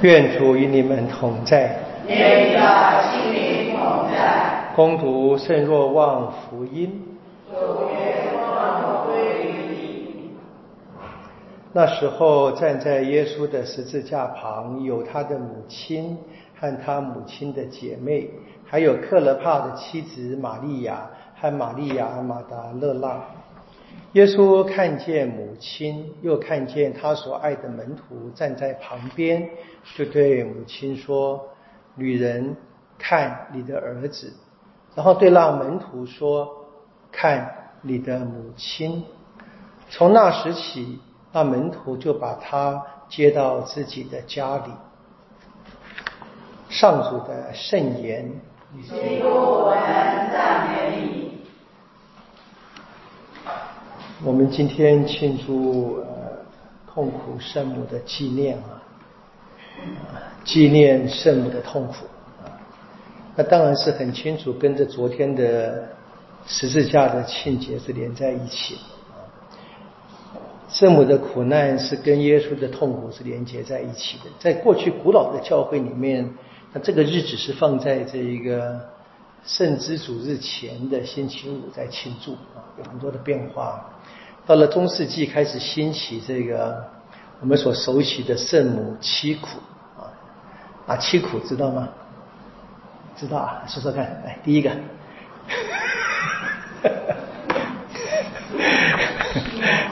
[0.00, 1.76] 愿主与你们同在。
[2.06, 4.72] 愿你的心灵同在。
[4.76, 7.02] 攻读圣若望福音。
[11.72, 16.16] 那时候，站在耶稣的十字架旁，有他的母亲
[16.58, 18.30] 和他母亲的姐妹，
[18.64, 21.10] 还有克勒帕的妻子玛利亚
[21.40, 23.20] 和玛利亚马达勒拉。
[24.12, 29.48] 耶稣看见母亲，又看见他所爱的门徒站在旁边，
[29.96, 31.48] 就对母亲说
[31.94, 32.56] ：“女人，
[32.98, 34.32] 看你的儿子。”
[34.96, 36.48] 然后对那门徒说
[37.12, 39.04] ：“看你的母亲。”
[39.90, 40.98] 从那时起，
[41.32, 44.72] 那门徒就把他接到自己的家里。
[46.70, 48.30] 上主的圣言。
[48.82, 51.27] 基督，我们赞美你。
[54.24, 56.04] 我们今天庆祝呃
[56.92, 58.82] 痛苦圣母的纪念啊，
[60.44, 61.94] 纪念圣母的痛苦
[62.42, 62.50] 啊，
[63.36, 65.88] 那当然是很清楚跟着昨天的
[66.48, 68.74] 十字架的庆节是连在一起
[69.12, 69.22] 啊。
[70.68, 74.24] 圣母的苦难是跟耶稣的痛苦是连接在一起的。
[74.40, 76.28] 在过去古老的教会里面，
[76.72, 78.80] 那这个日子是放在这一个
[79.44, 83.88] 圣之主日前的星期五在庆祝啊，有很多的变化。
[84.48, 86.82] 到了中世纪，开始兴起这个
[87.40, 89.46] 我们所熟悉的圣母七苦
[89.98, 90.08] 啊，
[90.86, 91.86] 啊七苦知道吗？
[93.14, 94.70] 知道啊，说说看，来第一个，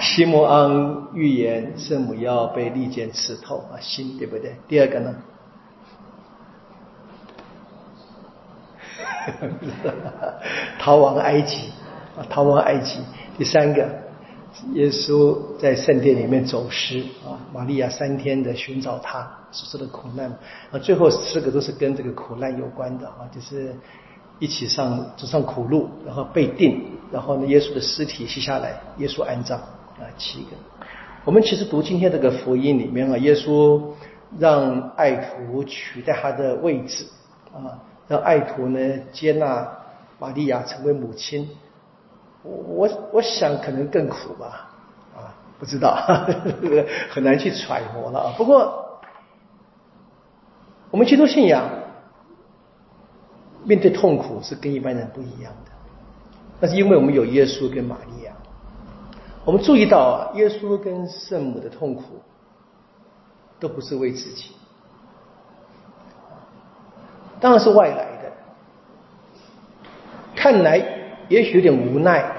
[0.00, 4.56] 西摩昂预言圣母要被利剑刺透啊，心对不对？
[4.66, 5.14] 第二个呢？
[10.80, 11.72] 逃亡埃及
[12.16, 13.00] 啊，逃亡埃及。
[13.36, 14.05] 第三个。
[14.72, 20.30] 耶稣在圣殿里面走失啊，玛利亚三天的寻找他所受的苦难
[20.70, 23.74] 啊，最后四个都是跟这个苦难有关的啊，就是
[24.38, 30.48] 一起上走上苦路，然后被定，然后呢，耶稣的尸体卸下来，耶稣安葬啊，七个。
[31.24, 33.82] 我们其实读今天这个福音里面啊，耶稣
[34.38, 37.04] 让爱徒取代他的位置
[37.52, 37.76] 啊，
[38.08, 38.78] 让爱徒呢
[39.12, 39.68] 接纳
[40.18, 41.46] 玛利亚成为母亲。
[42.46, 44.70] 我我想可能更苦吧，
[45.16, 45.96] 啊，不知道，
[47.10, 48.32] 很难去揣摩了。
[48.36, 49.00] 不过，
[50.90, 51.68] 我们基督信仰
[53.64, 55.72] 面对痛苦是跟一般人不一样的，
[56.60, 58.32] 那是因为我们有耶稣跟玛利亚。
[59.44, 62.02] 我们注意到啊，耶稣跟圣母的痛苦
[63.58, 64.56] 都不是为自己，
[67.40, 68.32] 当然是外来的，
[70.34, 70.95] 看来
[71.28, 72.36] 也许有点无奈啊。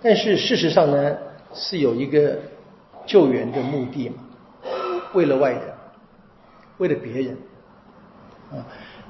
[0.00, 1.16] 但是事实上呢，
[1.52, 2.38] 是有一个
[3.06, 4.16] 救援的目的嘛？
[5.14, 5.62] 为了外人，
[6.78, 7.36] 为了别人
[8.50, 8.64] 啊，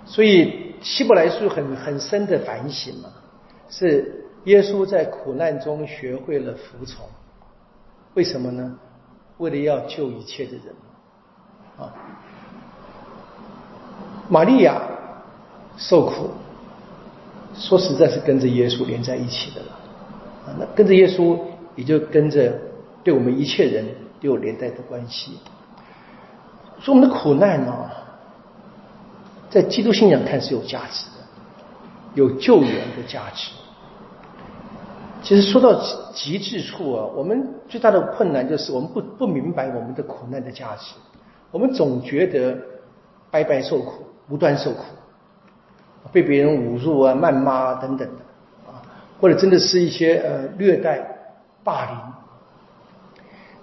[0.04, 3.10] 所以希伯来书很很深的反省嘛，
[3.68, 7.04] 是耶稣在苦难中学会了服从，
[8.14, 8.78] 为什么呢？
[9.38, 10.64] 为了要救一切的人
[11.78, 11.92] 啊。
[14.30, 14.80] 玛利亚
[15.76, 16.30] 受苦，
[17.58, 19.78] 说实在是跟着耶稣连在一起的了。
[20.58, 21.38] 那跟着耶稣，
[21.76, 22.52] 也就跟着
[23.04, 23.84] 对我们一切人
[24.20, 25.38] 都有连带的关系。
[26.80, 27.90] 说我们的苦难呢，
[29.50, 31.24] 在基督信仰看是有价值的，
[32.14, 33.50] 有救援的价值。
[35.22, 35.82] 其实说到
[36.14, 40.94] 极致处啊，我们最大的困难就是我们不不明白我们的苦难的价值。
[41.50, 42.56] 我们总觉得
[43.30, 44.84] 白白受苦，无端受苦，
[46.12, 48.82] 被别人侮辱啊、谩骂啊等等的啊。
[49.20, 51.00] 或者真的是一些呃虐待、
[51.64, 51.98] 霸凌，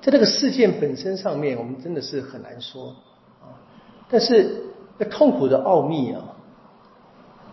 [0.02, 2.96] 在这个事件本身上面，我们真的是很难说
[3.42, 3.56] 啊。
[4.10, 4.64] 但是
[4.98, 6.22] 那痛苦的奥秘啊，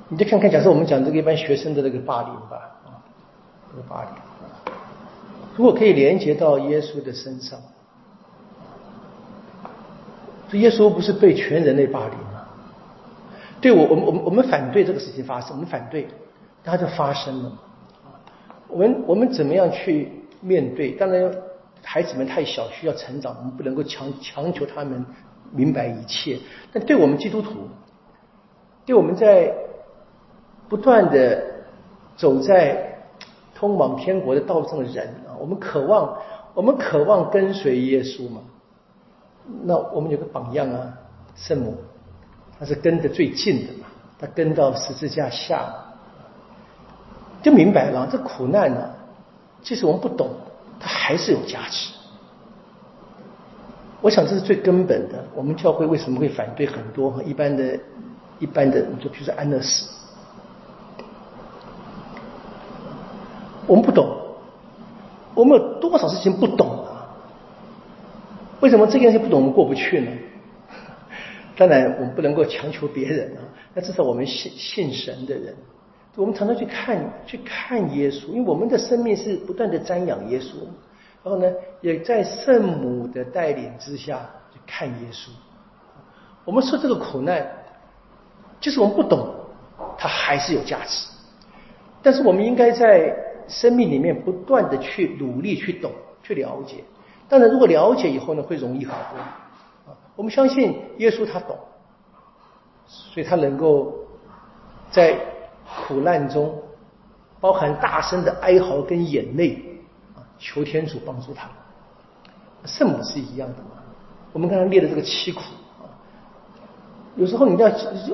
[0.09, 3.01] 你就看看，假设我们讲这个一般学生的那个霸凌吧啊，
[3.71, 4.11] 这个霸凌，
[5.57, 7.59] 如果可以连接到耶稣的身上，
[10.51, 12.19] 这耶稣不是被全人类霸凌？
[13.63, 16.09] 对我，我们我们我们反对这个事情发生，我们反对，
[16.65, 17.53] 它就发生了。
[18.69, 20.11] 我们我们怎么样去
[20.41, 20.91] 面对？
[20.91, 21.33] 当然，
[21.83, 25.07] 孩子们太小，需要成长，我们不能够强强求他们
[25.53, 26.39] 明白一切。
[26.73, 27.69] 但对我们基督徒，
[28.85, 29.55] 对我们在
[30.69, 31.45] 不断的
[32.17, 32.99] 走在
[33.55, 36.19] 通往天国的道路上的人啊，我们渴望，
[36.55, 38.41] 我们渴望跟随耶稣嘛？
[39.65, 40.99] 那我们有个榜样啊，
[41.37, 41.77] 圣母，
[42.63, 43.89] 他是跟的最近的嘛，
[44.21, 45.69] 他跟到十字架下。
[47.43, 48.89] 就明白了，这苦难呢，
[49.63, 50.31] 即使我们不懂，
[50.79, 51.91] 它还是有价值。
[54.01, 55.25] 我想这是最根本的。
[55.35, 57.77] 我们教会为什么会反对很多一般的、
[58.39, 59.91] 一般的，就比如说安乐死，
[63.67, 64.09] 我们不懂，
[65.35, 67.11] 我们有多少事情不懂啊？
[68.61, 70.13] 为什么这件事不懂，我们过不去呢？
[71.57, 73.41] 当然，我们不能够强求别人啊。
[73.75, 75.55] 那至少我们信信神的人，
[76.17, 80.55] 我们常常去看去看耶稣，因为我们的生命是不断的瞻仰耶稣。
[81.25, 81.51] 然后呢，
[81.81, 85.29] 也在圣母的带领之下去看耶稣。
[86.45, 87.47] 我们受这个苦难，
[88.61, 89.33] 就是我们不懂，
[89.97, 91.07] 它还是有价值。
[92.03, 93.15] 但是我们应该在
[93.47, 96.83] 生命里面不断的去努力去懂、去了解。
[97.29, 99.23] 当然，如果了解以后呢，会容易很多。
[100.17, 101.57] 我们相信耶稣他懂，
[102.87, 103.95] 所以他能够
[104.91, 105.19] 在
[105.87, 106.55] 苦难中，
[107.41, 109.69] 包含大声的哀嚎跟眼泪。
[110.45, 111.49] 求天主帮助他，
[112.65, 113.81] 圣母是一样的嘛？
[114.33, 115.41] 我们刚才列的这个七苦
[115.79, 115.87] 啊，
[117.15, 117.69] 有时候你要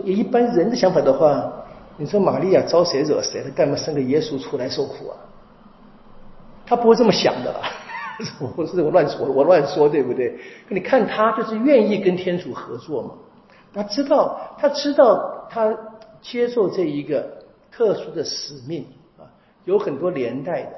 [0.05, 1.51] 一般人的想法的话，
[1.97, 3.51] 你说玛利亚招谁惹谁了？
[3.53, 5.17] 干嘛生个耶稣出来受苦啊？
[6.67, 7.55] 他不会这么想的，
[8.57, 10.39] 我是我乱说，我乱说对不对？
[10.69, 13.15] 你看他就是愿意跟天主合作嘛，
[13.73, 15.77] 他知道他知道他
[16.21, 18.85] 接受这一个特殊的使命
[19.17, 19.23] 啊，
[19.65, 20.73] 有很多连带的。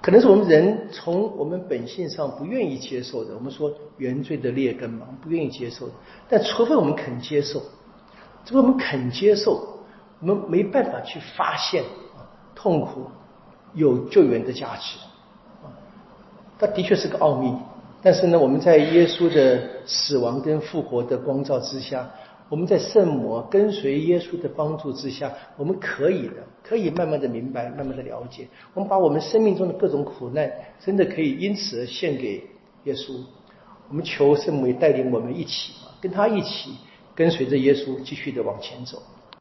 [0.00, 5.92] 可能是我们人从我们本性上不愿意接受的，我们说原罪的劣根嘛，不愿意接受的。
[6.28, 7.60] 但除非我们肯接受，
[8.44, 9.80] 除非我们肯接受，
[10.20, 11.82] 我们没办法去发现
[12.54, 13.06] 痛苦
[13.74, 14.96] 有救援的价值。
[16.58, 17.54] 它的确是个奥秘，
[18.02, 22.10] 但是呢，我们在耶稣的死亡跟复活的光照之下。
[22.48, 28.46] 我们在圣母跟随耶稣的帮助之下，我们可以的，可以慢慢的明白，慢慢的了解。
[28.72, 30.48] 我们把我们生命中的各种苦难，
[30.78, 32.44] 真的可以因此而献给
[32.84, 33.14] 耶稣。
[33.88, 36.70] 我们求圣母也带领我们一起，跟他一起
[37.16, 39.02] 跟随着耶稣继续的往前走。